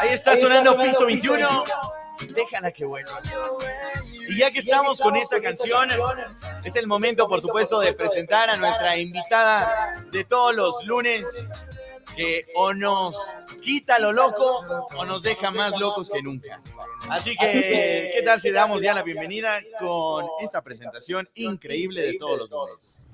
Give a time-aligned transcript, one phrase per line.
[0.00, 1.64] Ahí está sonando piso 21.
[2.34, 3.20] Déjala que vuelva.
[4.28, 5.88] Y ya que estamos con esta canción,
[6.64, 11.24] es el momento, por supuesto, de presentar a nuestra invitada de todos los lunes,
[12.14, 13.16] que o nos
[13.62, 14.64] quita lo loco
[14.96, 16.60] o nos deja más locos que nunca.
[17.08, 22.38] Así que, ¿qué tal si damos ya la bienvenida con esta presentación increíble de todos
[22.38, 23.06] los lunes?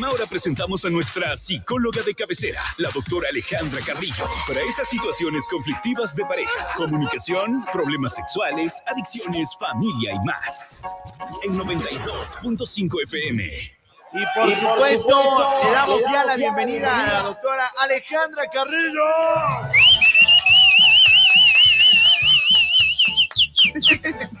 [0.00, 6.14] Ahora presentamos a nuestra psicóloga de cabecera, la doctora Alejandra Carrillo, para esas situaciones conflictivas
[6.16, 10.82] de pareja, comunicación, problemas sexuales, adicciones, familia y más.
[11.44, 13.44] En 92.5 FM.
[14.14, 19.04] Y por, supuesto, le damos ya la bienvenida a la doctora Alejandra Carrillo.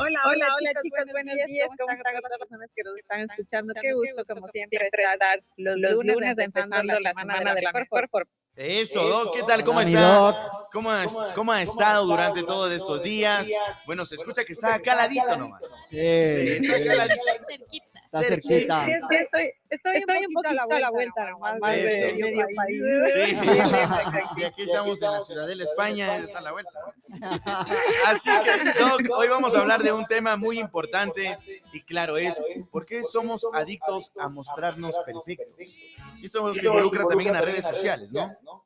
[0.00, 1.68] Hola, hola, hola chicos, buenos días.
[1.78, 3.74] ¿Cómo están todas las personas que nos están escuchando?
[3.80, 8.30] Qué gusto, como siempre, estar los, lunes empezando la semana de la mejor forma.
[8.56, 9.62] Eso, Doc, ¿qué tal?
[9.64, 10.50] ¿Cómo está?
[10.72, 10.90] ¿Cómo,
[11.34, 13.48] ¿Cómo ha estado durante todos estos días?
[13.86, 15.84] Bueno, se escucha que está caladito nomás.
[15.90, 17.22] Sí, está caladito.
[18.14, 18.84] Está cerquita.
[18.84, 19.16] Sí, estoy,
[19.70, 22.18] estoy, estoy un poquito a la vuelta, nomás, más de Eso.
[22.18, 22.82] medio país.
[23.12, 23.36] Sí,
[24.36, 26.70] sí, aquí estamos en la Ciudadela, España, está a la vuelta.
[28.06, 31.36] Así que, Doc, hoy vamos a hablar de un tema muy importante
[31.72, 32.40] y claro, es
[32.70, 35.76] ¿por qué somos adictos a mostrarnos perfectos?
[36.20, 38.63] Y esto se involucra también en las redes sociales, ¿no?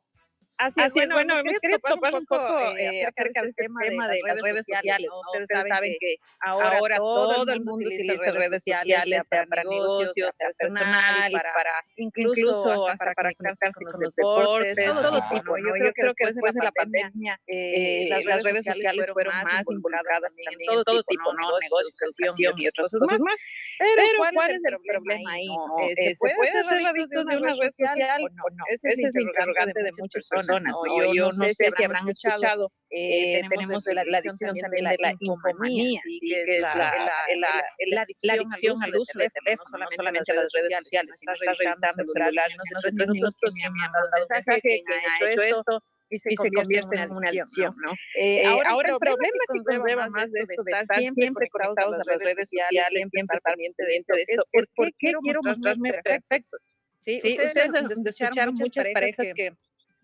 [0.58, 4.66] Así es, bueno, hemos querido topar un poco eh, acerca del tema de las redes
[4.66, 5.08] sociales.
[5.08, 5.40] ¿no?
[5.40, 11.32] Ustedes saben que ahora todo el mundo utiliza redes sociales, sea para negocios, sea personal,
[11.32, 15.58] para incluso hasta para conectarse con los deportes, todo tipo.
[15.58, 15.76] ¿no?
[15.76, 20.70] Yo creo que después de la pandemia eh, las redes sociales fueron más involucradas también
[20.70, 21.58] en todo tipo, ¿no?
[21.60, 23.36] Negocios, educación y otras cosas más.
[23.78, 25.48] Pero ¿cuál es el problema ahí?
[25.96, 28.64] Eh, ¿Se puede ser adicto de una red social o no?
[28.70, 30.47] Ese es el interrogante de muchas personas.
[30.48, 30.58] ¿No?
[30.86, 35.14] Yo, yo no sé si habrán escuchado, eh, tenemos la, la adicción también de la
[35.18, 38.02] infomanía, sí, que es la,
[38.32, 42.08] adicción al uso del teléfono, no solamente a las redes sociales, sino estar revisando el
[42.08, 46.18] celular, no sé tres minutos que me han dado mensaje, que ha hecho esto, y
[46.18, 47.92] se, convierte en una adicción, ¿no?
[48.18, 52.06] Eh, ahora, el problema que conlleva más de esto, de estar siempre conectados a las
[52.06, 54.14] redes sociales, siempre estar pendiente de esto,
[54.52, 56.60] es ¿por qué quiero mostrarme perfectos?
[57.00, 59.52] Sí, ustedes han de escuchar muchas parejas que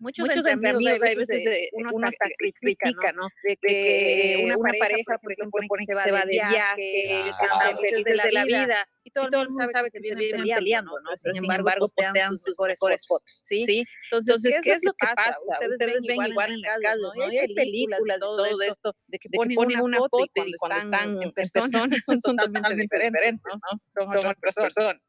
[0.05, 3.27] muchos, muchos entre amigos, hay veces eh, uno, uno hasta critica, ¿no?
[3.43, 7.77] De que una, una pareja, por ejemplo, pone que se va de viaje, que están
[7.79, 11.09] felices de la vida, y todo, el mundo sabe que se viven peleando, ¿no?
[11.17, 13.83] Sin embargo, postean sus mejores fotos, ¿sí?
[14.11, 15.37] Entonces, ¿qué es lo que pasa?
[15.69, 17.31] Ustedes ven igual en las calles, ¿no?
[17.31, 21.31] Y hay películas de todo esto, de que ponen una foto y cuando están en
[21.31, 21.67] persona
[22.23, 23.79] son totalmente diferentes, ¿no?
[23.89, 25.01] Son otras personas.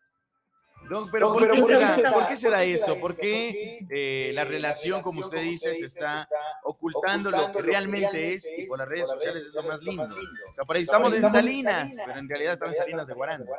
[0.89, 3.01] No, pero, ¿por, qué se da, ¿por, qué se da, esto?
[3.01, 6.29] ¿Por qué eh, la relación, como usted dice, se está
[6.63, 10.05] ocultando lo que realmente es y por las redes sociales es lo más lindo?
[10.05, 13.53] O sea, por ahí estamos en Salinas, pero en realidad estamos en Salinas de Guaranda.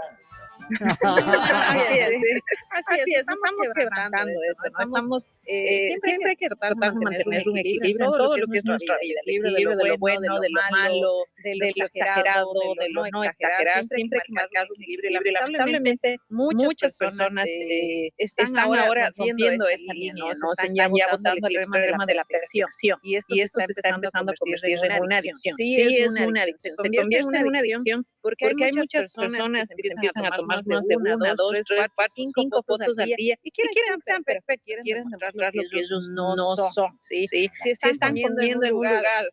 [1.02, 2.12] así es,
[2.72, 3.42] así es, estamos
[3.76, 4.86] quebrantando eso, ¿no?
[4.86, 8.66] estamos, eh, siempre hay que tratar de mantener un equilibrio en todo lo que es
[8.66, 13.08] nuestra vida, el equilibrio de lo bueno, de lo malo, de lo exagerado, de lo
[13.12, 19.68] no exagerado, siempre hay que marcar un equilibrio lamentablemente muchas personas eh, están ahora rompiendo
[19.68, 20.52] esa línea, ¿no?
[20.52, 22.68] Están ya votando el extremo de la presión
[23.02, 25.56] y esto se está empezando a convertir en una adicción.
[25.56, 28.06] Sí, es una adicción, se convierte en una adicción
[28.40, 32.64] porque hay muchas personas que empiezan a tomar más de una, dos, tres, cuatro, cinco
[32.64, 36.36] fotos al día y quieren que sean perfectas, quieren mostrar lo que ellos no
[36.72, 37.28] son, ¿sí?
[37.28, 37.50] sí.
[37.62, 39.26] Si están comiendo en un lugar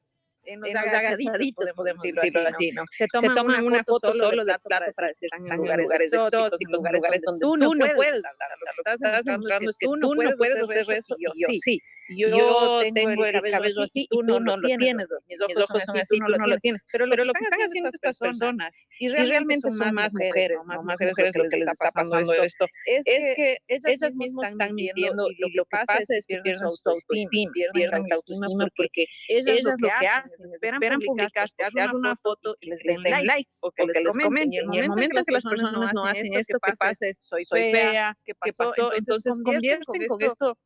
[0.46, 2.84] en los agachaditos, podemos decirlo así, ¿no?
[2.90, 7.22] Se toman, una foto solo del plato para decir que están en lugares exóticos, lugares
[7.24, 8.50] donde tú no puedes estar.
[8.76, 11.80] Lo que estás demostrando es que tú no puedes hacer eso y yo sí.
[12.08, 16.46] Yo, tengo, el cabello así, tú no, lo tienes, mis ojos son así, tú no
[16.46, 16.84] lo tienes.
[16.92, 21.38] Pero lo, que están haciendo estas personas, y realmente son más mujeres, más mujeres que
[21.38, 23.04] lo que les está pasando esto, es
[23.36, 28.08] que ellas mismas están mintiendo y lo que pasa es que pierden su autoestima, pierden
[28.08, 32.80] la autoestima porque ellas lo que hacen, esperan publicar, te hacen una foto y les
[32.80, 34.72] den likes o que les comenten.
[34.72, 37.06] Y en el momento que las personas no hacen esto, ¿qué pasa?
[37.22, 38.92] Soy fea, ¿qué pasó?
[38.92, 40.58] Entonces convierten con esto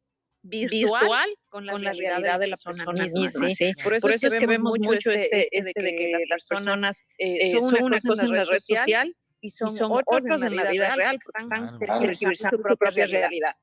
[0.48, 3.50] virtual con la, con la realidad de la persona misma.
[3.50, 3.72] ¿sí?
[3.82, 7.04] Por, eso Por eso es que vemos mucho este, este, este de que las personas
[7.18, 11.18] eh, son una cosa en la red social y son, otras en la vida real,
[11.24, 13.54] porque están tergiversando su propia realidad.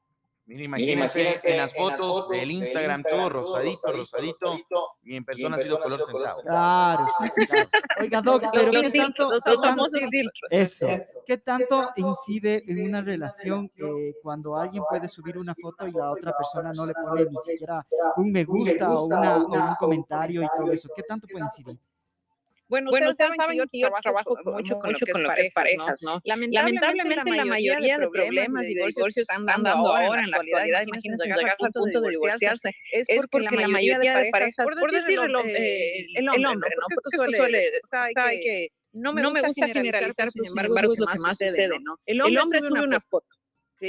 [0.48, 4.58] Mira, imagínense en las fotos del Instagram todo rosadito, rosadito,
[5.04, 6.42] y en persona ha sido color sentado.
[6.42, 7.08] Claro,
[7.48, 7.70] claro.
[8.00, 9.86] Oiga, Doc, pero Los ¿qué tanto, los qué tanto-
[10.52, 10.88] eso,
[11.26, 16.12] ¿qué tanto incide en una relación eh, cuando alguien puede subir una foto y la
[16.12, 17.86] otra persona no le pone ni siquiera
[18.18, 20.90] un me gusta o, una, o un comentario y todo eso?
[20.96, 21.80] ¿Qué tanto puede incidir?
[22.68, 26.02] Bueno, Bueno, ustedes ustedes saben que yo trabajo con- mucho con lo que es parejas,
[26.02, 26.20] ¿no?
[26.62, 29.70] Lamentablemente la mayoría de problemas y divorcios están dando
[30.08, 32.70] ahora en la actualidad, imagínense llegar al punto de divorciarse,
[33.10, 36.86] es porque la mayoría de parejas, por decirlo, eh, el hombre, ¿no?
[36.96, 41.06] Porque esto suele, o sea, hay que, no me gusta generalizar, sin embargo, es lo
[41.06, 42.00] que más sucede, ¿no?
[42.28, 43.28] El hombre sube una foto,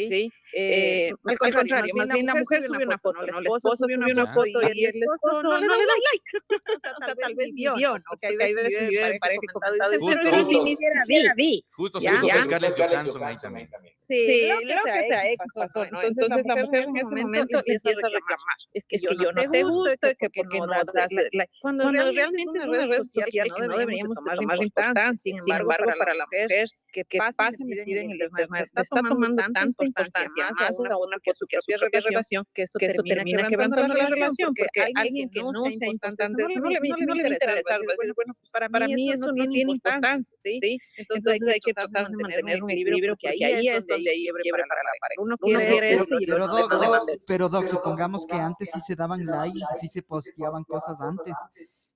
[0.05, 0.33] ¿sí?
[0.53, 3.41] Eh, al contrario, más bien la mujer sube una foto, ¿no?
[3.41, 6.27] La esposa sube una foto y el esposo no le da like.
[6.97, 8.03] O sea, tal vez vio, ¿no?
[8.09, 10.65] Porque hay veces vive en pareja y comentado, dice, Justo, pero justo.
[10.65, 11.65] ni siquiera vi.
[11.71, 13.69] Justo a Scarlett Johansson ahí también.
[14.01, 15.85] Sí, creo que sea X pasó.
[15.85, 18.57] Entonces la mujer en ese momento empieza a reclamar.
[18.73, 21.53] Es que yo no te gusto, que porque no das like.
[21.61, 25.17] Cuando realmente es una red social que no deberíamos tomar más importancia.
[25.17, 26.69] Sin embargo, para la mujer
[27.05, 31.47] que pase metida en el internet está tomando tanta importancia más a una que su
[31.47, 36.61] propia relación que esto termina quebrantando la relación porque alguien que no sea importante eso
[36.61, 41.43] no le no le interesa bueno pues para mí eso no tiene importancia sí entonces
[41.49, 44.91] hay que tratar de mantener un equilibrio que ahí es donde hay quiebre para la
[45.01, 45.23] pareja.
[45.23, 47.25] uno quiere pero, esto y el pero, otro Doc, esto.
[47.27, 51.35] pero supongamos que antes sí se daban likes, sí se posteaban cosas antes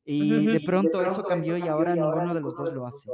[0.05, 3.11] y de pronto eso cambió y ahora ninguno de los dos lo hace.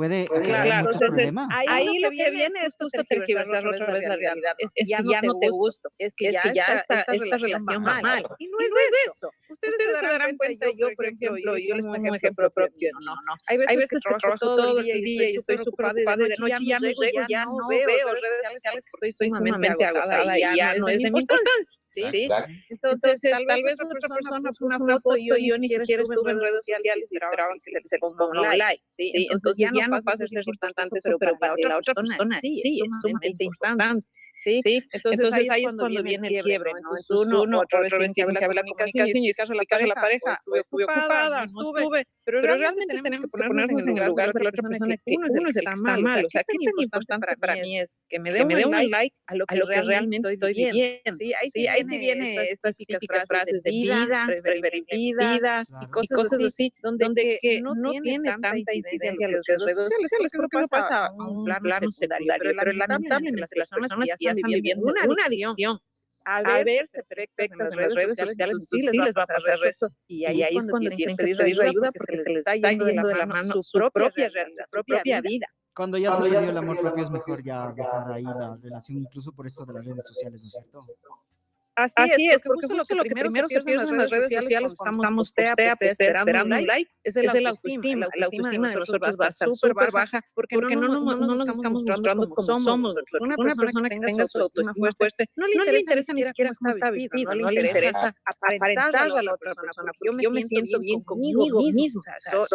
[0.00, 1.48] Puede Claro, muchos entonces problemas.
[1.68, 4.54] ahí, lo que viene es justo tergiversar otra vez la realidad.
[4.56, 8.24] Es, es que ya no te gusto, es que ya, esta, esta, relación va mal.
[8.38, 8.70] Y no es
[9.08, 9.30] eso.
[9.50, 12.90] Ustedes, se darán cuenta, yo, por ejemplo, yo les pongo un ejemplo propio.
[13.04, 13.34] No, no.
[13.46, 16.78] Hay veces, que trabajo todo el día y estoy súper ocupada y de noche ya
[16.78, 21.00] no llego, ya no veo redes sociales porque estoy sumamente agotada y ya no es
[21.00, 21.78] de mi importancia.
[21.90, 22.28] ¿Sí?
[22.68, 26.64] Entonces, tal vez otra persona puso una foto y yo ni siquiera estuve en redes
[26.64, 28.82] sociales y esperaban que se les ponga un like.
[28.88, 29.12] ¿sí?
[29.30, 32.92] Entonces ya no pasa a ser importante eso, pero para la otra persona sí, es
[33.00, 34.10] sumamente importante.
[34.40, 34.60] ¿Sí?
[34.92, 36.90] Entonces, ahí es cuando viene el quiebre, ¿no?
[36.98, 39.94] Entonces uno otra vez tiene que hablar la comunicación y es caso la pareja, la
[39.94, 44.48] pareja estuve ocupada, no estuve, pero realmente tenemos que ponernos en el lugar de la
[44.50, 47.54] otra persona que uno es el que está mal, o sea, qué tan importante para
[47.56, 51.18] mí es que me dé un like a lo que realmente estoy viviendo.
[51.18, 57.38] Sí, ahí sí, sí viene estas típicas frases de vida, preferibilidad y cosas así, donde
[57.40, 61.92] que no tiene tanta incidencia en las redes sociales, porque eso pasa a un plano
[61.92, 65.78] secundario, pero lamentablemente las personas que ya están viviendo una adicción
[66.24, 69.88] a verse perfectas en las redes sociales, sí les va a pasar eso.
[70.06, 73.26] Y ahí, es cuando tienen que pedir ayuda porque se les está yendo de la
[73.26, 75.46] mano su propia realidad, su propia vida.
[75.74, 79.32] Cuando ya se perdió el amor propio es mejor ya dejar ahí la relación, incluso
[79.32, 80.86] por esto de las redes sociales, ¿no es cierto?
[81.76, 85.02] Así, Así es, porque, justo lo que primero se pierde en las redes sociales cuando
[85.02, 88.08] estamos postea, postea, esperando un like, es el autoestima.
[88.16, 91.48] La autoestima de nosotros va a estar súper baja porque, porque no, no, no, nos
[91.48, 92.94] estamos mostrando como somos.
[93.20, 97.34] Una, persona que tenga su autoestima fuerte no le interesa ni siquiera cómo está vestido,
[97.34, 99.92] no le interesa aparentar a la otra persona.
[99.98, 102.02] Porque yo me siento bien conmigo mismo,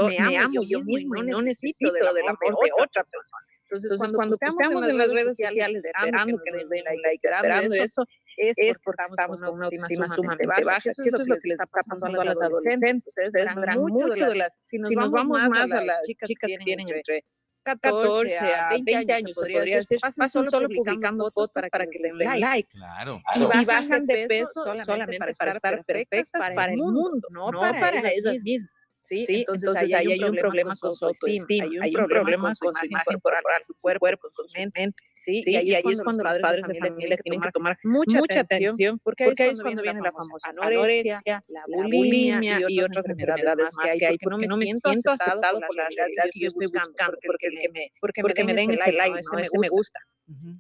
[0.08, 3.46] me amo yo mismo y no necesito del amor de otra persona.
[3.68, 8.06] Entonces, cuando, cuando estamos en las redes sociales esperando que nos den like, esperando eso,
[8.38, 10.90] es porque estamos con una autoestima sumamente baja.
[10.90, 13.16] Eso es lo que les está pasando a las adolescentes.
[13.34, 17.24] Verán mucho de las, si nos vamos más a las chicas que tienen entre
[17.64, 22.70] 14 a 20 años, podría decir, pasan solo publicando fotos para que les den likes.
[22.72, 23.22] Claro.
[23.36, 28.72] Y bajan de peso solamente para estar perfectas para el mundo, no para ellas mismas.
[29.06, 29.26] ¿sí?
[29.26, 29.36] ¿sí?
[29.40, 33.20] Entonces, Entonces ahí, hay un problema con su autoestima, hay un problema con su imagen
[33.20, 35.42] corporal, su cuerpo, con su mente, ¿sí?
[35.42, 35.52] ¿sí?
[35.52, 39.00] Y, ahí, ahí es cuando los padres de familia tienen que tomar mucha, mucha atención,
[39.04, 43.94] porque, porque ahí es cuando viene la famosa anorexia, la bulimia y otras enfermedades más
[43.96, 47.50] que hay, porque no me siento aceptado por la realidad que yo estoy buscando, porque,
[47.50, 49.40] que me, porque, porque me den ese like, ¿no?
[49.40, 50.00] ese me gusta.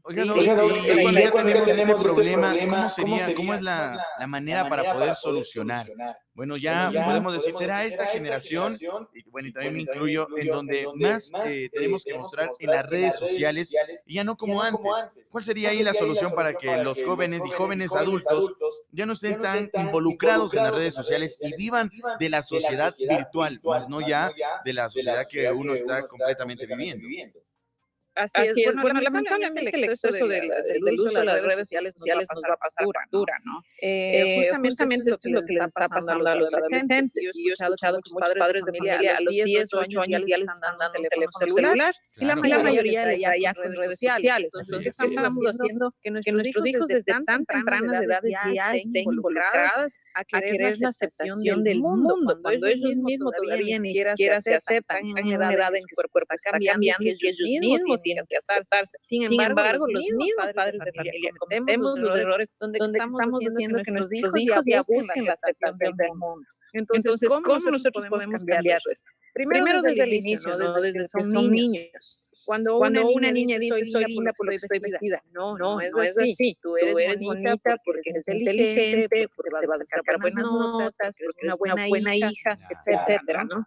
[0.03, 0.29] Oiga, sí,
[1.31, 5.15] cuando ya tenemos, tenemos este problema, ¿cómo sería, cómo es la, la manera para poder
[5.15, 5.87] solucionar?
[6.35, 8.77] Bueno, ya, ya podemos decir, será esta generación,
[9.13, 12.85] y bueno, y también me incluyo, en donde más eh, tenemos que mostrar en las
[12.85, 13.73] redes sociales,
[14.05, 14.91] y ya no como antes.
[15.31, 18.53] ¿Cuál sería ahí la solución para que los jóvenes y jóvenes adultos
[18.91, 23.59] ya no estén tan involucrados en las redes sociales y vivan de la sociedad virtual,
[23.63, 24.31] más no ya
[24.63, 27.07] de la sociedad que uno está completamente viviendo?
[28.15, 28.65] Así, es.
[28.65, 32.53] Bueno, bueno lamentablemente, el exceso de la, del uso de las redes sociales, nos va
[32.53, 33.61] a pasar dura, ¿no?
[33.81, 37.11] Eh, justamente, justamente esto es lo que les está pasando a los adolescentes.
[37.13, 40.49] Yo he escuchado que muchos padres de familia a los 10, 8 años ya les
[40.49, 44.51] están dando el teléfono celular y la mayoría ya, ya con redes sociales.
[44.53, 45.93] Entonces, ¿qué estamos haciendo?
[46.01, 51.79] Que nuestros hijos desde tan tempranas edades ya estén involucrados a querer la aceptación del
[51.79, 55.95] mundo, cuando ellos mismos todavía ni siquiera se aceptan, están en una edad en que
[55.95, 58.97] su cuerpo está cambiando que ellos mismos tienen que aceptarse.
[59.01, 64.35] Sin embargo, los mismos padres de familia cometemos los errores donde estamos diciendo que nuestros
[64.37, 66.47] hijos ya busquen la aceptación del mundo.
[66.73, 69.11] Entonces, ¿cómo nosotros podemos cambiar esto?
[69.33, 72.31] Primero desde el inicio, desde que son niños.
[72.45, 76.55] Cuando, Cuando una, niña, dice soy linda porque estoy vestida, no, no, no es, así.
[76.61, 81.55] Tú eres, bonita porque eres inteligente, porque te vas a sacar buenas notas, porque una
[81.55, 83.65] buena, buena hija, etcétera, ¿no?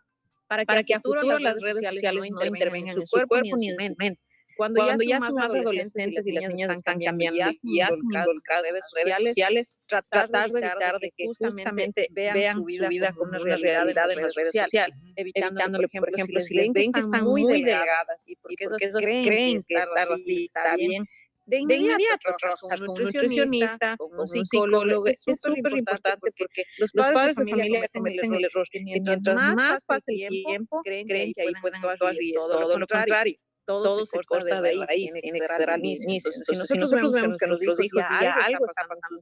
[0.49, 3.51] Para que, para que a futuro las redes sociales no intervengan en su cuerpo ni
[3.51, 4.19] en su mente.
[4.57, 8.67] Cuando, Cuando ya, son más adolescentes y las niñas están cambiando y ya están involucradas
[8.67, 14.11] en redes sociales, tratar, de evitar de que justamente vean su vida como una realidad
[14.11, 18.35] en las redes sociales, evitando, por ejemplo, si les ven que están muy delgadas y
[18.35, 21.05] porque esos creen que estar así está bien,
[21.49, 27.37] de inmediato, trabajar con un nutricionista, con un psicólogo, es súper importante porque los padres
[27.37, 31.85] de familia cometen el error que mientras más pasa el tiempo, creen que ahí pueden
[31.85, 33.37] actuar y es todo lo contrario.
[33.65, 36.33] todo, se, corta de raíz, tiene que ser al inicio.
[36.33, 39.21] Si nosotros vemos que nuestros hijos ya algo está pasando,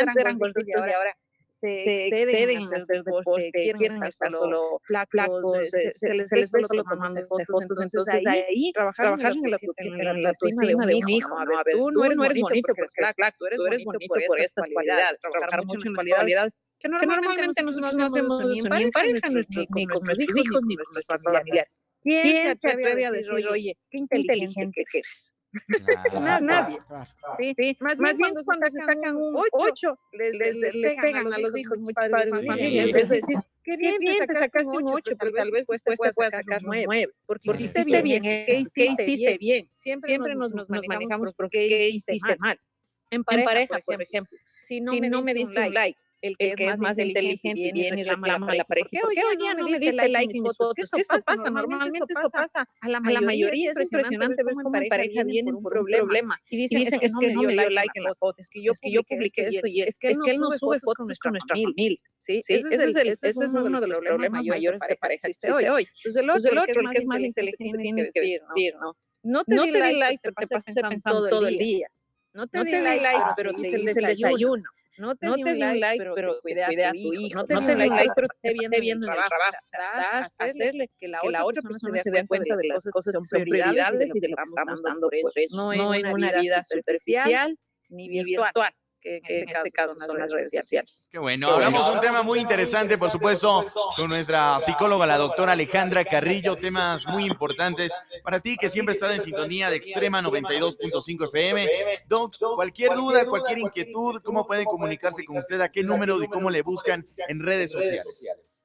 [0.00, 1.16] antes eran gorditos y ahora
[1.50, 7.80] se exceden en hacer deporte, quieren estar solo flacos, se, les ve solo tomando fotos,
[7.82, 9.18] entonces ahí trabajar
[9.76, 13.36] en la autoestima de un hijo, a ver, tú no eres bonito porque eres flaco,
[13.38, 18.06] tú eres bonito por estas cualidades, trabajar mucho en las cualidades que normalmente nosotros no
[18.06, 21.78] hacemos ni en pareja, ni con nuestros hijos, ni con nuestros familiares.
[22.00, 25.34] ¿Quién se atreve a decir, oye, qué inteligente que eres?
[26.20, 26.78] Nadie.
[27.38, 27.76] Sí, sí.
[27.80, 31.78] Más, más bien cuando, se sacan un 8, les, les, les, pegan a los hijos,
[31.78, 32.84] muchos padres de familia.
[32.84, 36.34] Es decir, qué bien, bien te sacaste un 8, pero tal vez después te puedas
[36.34, 37.08] sacar 9.
[37.26, 39.68] Porque, hiciste bien, ¿qué hiciste bien?
[39.74, 42.60] Siempre nos, nos manejamos por qué hiciste mal.
[43.10, 47.60] En pareja, por ejemplo, si no me diste un like el que, es, más inteligente
[47.60, 48.88] y viene y reclama a la pareja.
[49.00, 50.88] ¿Por qué hoy día no me diste like en mis fotos?
[50.92, 52.68] Eso pasa, normalmente eso pasa.
[52.80, 56.98] A la mayoría es impresionante ver cómo en pareja viene un problema y dicen, es
[56.98, 58.72] que no me dio like en la foto, es que yo
[59.04, 61.98] publiqué esto y es que él no sube fotos con nuestra familia.
[62.18, 65.28] Sí, ese es uno de los problemas mayores de pareja
[65.72, 65.86] hoy.
[66.04, 68.96] Entonces el otro, el que es más inteligente, tiene que decir, ¿no?
[69.22, 71.88] No te di like, te pasas pensando todo el día.
[72.32, 74.64] No te di like, pero te hice el desayuno
[75.00, 77.38] no te, no di un like, pero, cuida, a tu hijo.
[77.38, 79.56] No te, di un like, pero te esté viendo en el trabajo.
[79.62, 83.40] O sea, hacerle que la, otra persona se dé cuenta de las cosas que son
[83.42, 85.72] prioridades y de lo que estamos dando por eso.
[85.72, 87.56] No en una vida superficial
[87.88, 88.52] ni virtual
[89.00, 91.08] que, en este, este caso son las redes sociales.
[91.10, 93.64] Qué bueno, hablamos un tema muy interesante, por supuesto,
[93.96, 97.92] con nuestra psicóloga, la doctora Alejandra Carrillo, temas muy importantes
[98.22, 101.68] para ti que siempre estás en sintonía de Extrema 92.5 FM.
[102.06, 105.60] Doc, cualquier duda, cualquier inquietud, ¿cómo pueden comunicarse con usted?
[105.60, 108.62] ¿A qué número y cómo le buscan en redes sociales?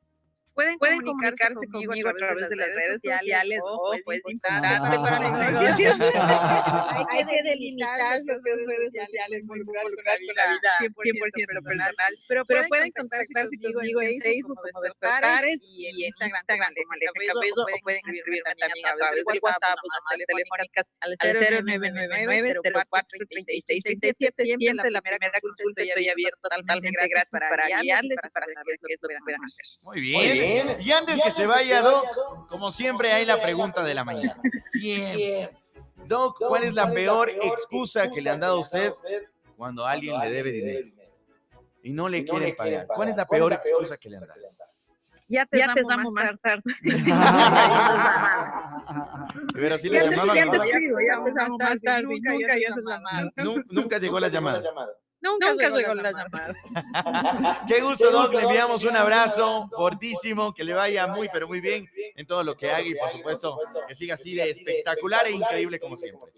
[0.55, 5.51] Pueden, pueden comunicarse, conmigo, a través de las redes sociales o pueden invitarme para la
[5.51, 5.99] negociación.
[7.09, 12.15] Hay que delimitar las redes sociales, involucrar con la vida 100% personal.
[12.29, 17.61] Pero, pero pueden contactarse conmigo en Facebook como Despertares y en Instagram como Aleja Cabello
[17.61, 23.83] o pueden escribirme también a través del WhatsApp o llamadas telefónicas al 0999 04 36
[23.83, 28.99] 37 siempre la primera consulta estoy abierto totalmente gratis para guiarles para saber qué es
[29.01, 29.65] lo que puedan hacer.
[29.83, 30.44] Muy bien.
[30.79, 34.39] Y antes que se vaya, Doc, como siempre hay la pregunta de la mañana.
[34.61, 35.51] Siempre.
[36.05, 38.93] Doc, ¿cuál es la peor excusa que le han dado a usted
[39.57, 40.87] cuando alguien le debe dinero
[41.81, 42.87] y no le quieren pagar?
[42.87, 44.41] ¿Cuál es la peor excusa que le han dado?
[45.27, 46.61] Ya te, ya damos más tarde.
[49.55, 50.35] Pero si le llamaban.
[50.35, 52.03] Ya te escribo, ya te damos más tarde.
[52.03, 54.61] Nunca, nunca, nunca llegó la llamada.
[55.25, 56.53] Nunca, llegó la llamada.
[57.67, 58.31] Qué gusto, Doc.
[58.33, 60.53] Le enviamos un abrazo fortísimo.
[60.53, 63.59] Que le vaya muy, pero muy bien en todo lo que haga y, por supuesto,
[63.87, 66.29] que siga así de espectacular e increíble como siempre.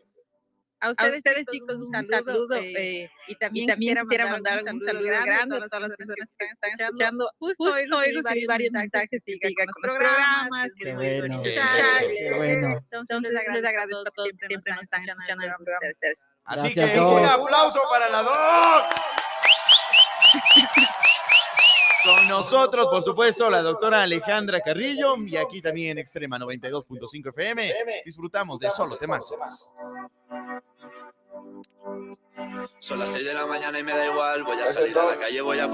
[0.79, 2.55] A ustedes, chicos, un saludo.
[2.55, 6.69] Eh, eh, y también, quisiera, mandar, un saludo grande a todas las personas que están
[6.77, 7.31] escuchando.
[7.39, 10.69] Justo, hoy recibí varios mensajes y sigan con los programas.
[10.77, 11.41] Qué bueno.
[11.43, 12.79] Qué bueno.
[12.91, 15.45] Entonces, les agradezco a todos que siempre nos están escuchando
[16.47, 18.85] Así que un aplauso para la DOC.
[22.29, 27.73] nosotros, por supuesto, la doctora Alejandra Carrillo y aquí también en Extrema 92.5 FM.
[28.05, 29.29] Disfrutamos de solo temas.
[32.79, 34.43] Son las 6 de la mañana y me da igual.
[34.43, 35.65] Voy a salir a la calle, voy a